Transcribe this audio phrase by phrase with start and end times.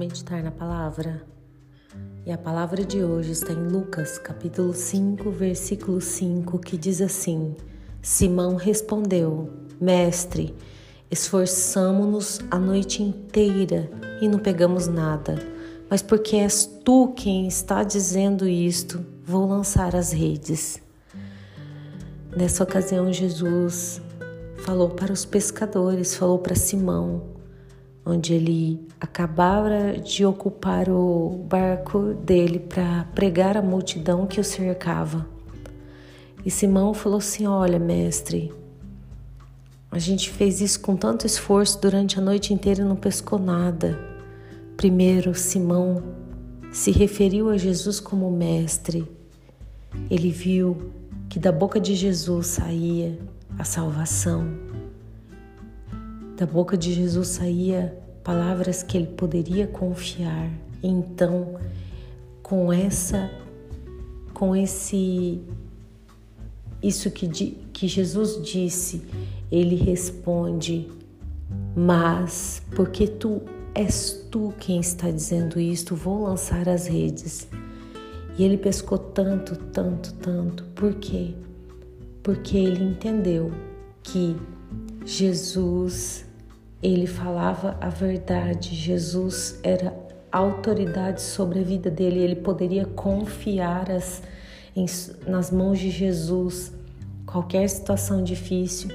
[0.00, 1.22] meditar na palavra?
[2.24, 7.54] E a palavra de hoje está em Lucas, capítulo 5, versículo 5, que diz assim:
[8.00, 10.54] Simão respondeu: Mestre,
[11.10, 13.90] esforçamo-nos a noite inteira
[14.22, 15.38] e não pegamos nada.
[15.90, 20.80] Mas porque és tu quem está dizendo isto, vou lançar as redes.
[22.34, 24.00] Nessa ocasião, Jesus
[24.64, 27.29] falou para os pescadores, falou para Simão,
[28.04, 35.26] onde ele acabara de ocupar o barco dele para pregar a multidão que o cercava.
[36.44, 38.52] E Simão falou assim: Olha, mestre,
[39.90, 43.98] a gente fez isso com tanto esforço durante a noite inteira e não pescou nada.
[44.76, 46.02] Primeiro, Simão
[46.72, 49.06] se referiu a Jesus como mestre.
[50.08, 50.92] Ele viu
[51.28, 53.18] que da boca de Jesus saía
[53.58, 54.69] a salvação
[56.40, 60.50] da boca de Jesus saía palavras que ele poderia confiar.
[60.82, 61.60] Então,
[62.42, 63.30] com essa
[64.32, 65.42] com esse
[66.82, 67.28] isso que,
[67.74, 69.02] que Jesus disse,
[69.52, 70.88] ele responde:
[71.76, 73.42] Mas porque tu
[73.74, 77.48] és tu quem está dizendo isto, vou lançar as redes.
[78.38, 80.64] E ele pescou tanto, tanto, tanto.
[80.74, 81.34] Por quê?
[82.22, 83.52] Porque ele entendeu
[84.02, 84.34] que
[85.04, 86.29] Jesus
[86.82, 88.74] ele falava a verdade.
[88.74, 89.94] Jesus era
[90.32, 92.20] autoridade sobre a vida dele.
[92.20, 94.22] Ele poderia confiar as,
[94.74, 94.86] em,
[95.26, 96.72] nas mãos de Jesus
[97.26, 98.90] qualquer situação difícil.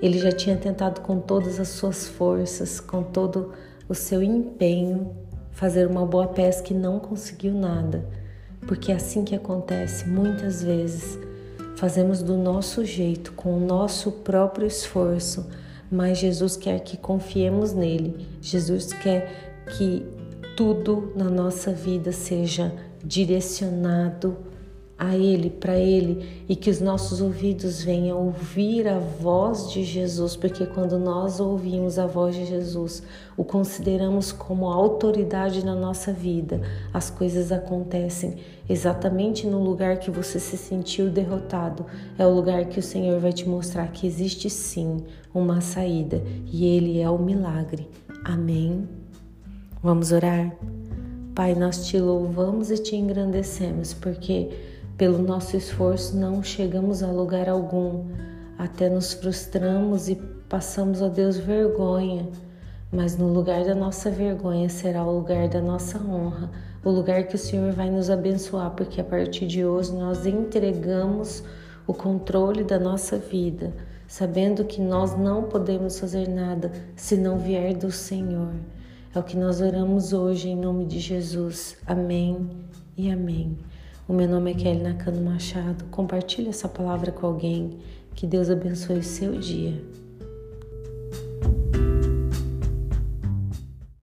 [0.00, 3.52] Ele já tinha tentado com todas as suas forças, com todo
[3.88, 5.14] o seu empenho,
[5.50, 8.08] fazer uma boa pesca e não conseguiu nada.
[8.66, 11.18] Porque é assim que acontece muitas vezes.
[11.76, 15.48] Fazemos do nosso jeito, com o nosso próprio esforço,
[15.92, 18.26] mas Jesus quer que confiemos nele.
[18.40, 20.04] Jesus quer que
[20.56, 24.36] tudo na nossa vida seja direcionado
[24.98, 30.36] a Ele, para Ele, e que os nossos ouvidos venham ouvir a voz de Jesus,
[30.36, 33.02] porque quando nós ouvimos a voz de Jesus,
[33.36, 36.60] o consideramos como autoridade na nossa vida,
[36.94, 38.36] as coisas acontecem
[38.68, 41.84] exatamente no lugar que você se sentiu derrotado.
[42.16, 44.98] É o lugar que o Senhor vai te mostrar que existe sim
[45.34, 47.88] uma saída, e Ele é o milagre.
[48.24, 48.88] Amém.
[49.82, 50.56] Vamos orar?
[51.34, 54.50] Pai, nós te louvamos e te engrandecemos, porque
[55.02, 58.06] pelo nosso esforço não chegamos a lugar algum,
[58.56, 60.14] até nos frustramos e
[60.48, 62.28] passamos a Deus vergonha.
[62.92, 66.52] Mas no lugar da nossa vergonha será o lugar da nossa honra,
[66.84, 71.42] o lugar que o Senhor vai nos abençoar, porque a partir de hoje nós entregamos
[71.84, 73.74] o controle da nossa vida,
[74.06, 78.52] sabendo que nós não podemos fazer nada se não vier do Senhor.
[79.12, 81.76] É o que nós oramos hoje em nome de Jesus.
[81.88, 82.48] Amém
[82.96, 83.58] e amém.
[84.12, 85.86] O meu nome é Kelly Nakano Machado.
[85.86, 87.78] Compartilhe essa palavra com alguém.
[88.14, 89.82] Que Deus abençoe o seu dia.